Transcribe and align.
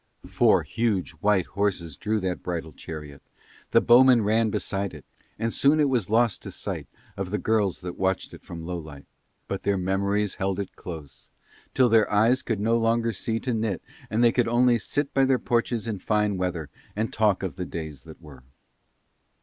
Four 0.25 0.63
huge 0.63 1.11
white 1.19 1.45
horses 1.45 1.95
drew 1.95 2.19
that 2.21 2.41
bridal 2.41 2.73
chariot, 2.73 3.21
the 3.69 3.81
bowmen 3.81 4.23
ran 4.23 4.49
beside 4.49 4.95
it, 4.95 5.05
and 5.37 5.53
soon 5.53 5.79
it 5.79 5.89
was 5.89 6.09
lost 6.09 6.41
to 6.41 6.49
sight 6.49 6.87
of 7.15 7.29
the 7.29 7.37
girls 7.37 7.81
that 7.81 7.99
watched 7.99 8.33
it 8.33 8.41
from 8.43 8.65
Lowlight; 8.65 9.05
but 9.47 9.61
their 9.61 9.77
memories 9.77 10.33
held 10.41 10.59
it 10.59 10.75
close 10.75 11.29
till 11.75 11.87
their 11.87 12.11
eyes 12.11 12.41
could 12.41 12.59
no 12.59 12.79
longer 12.79 13.11
see 13.13 13.39
to 13.41 13.53
knit 13.53 13.83
and 14.09 14.23
they 14.23 14.31
could 14.31 14.47
only 14.47 14.79
sit 14.79 15.13
by 15.13 15.23
their 15.23 15.37
porches 15.37 15.85
in 15.85 15.99
fine 15.99 16.35
weather 16.35 16.71
and 16.95 17.13
talk 17.13 17.43
of 17.43 17.55
the 17.55 17.63
days 17.67 18.03
that 18.05 18.19
were. 18.19 18.41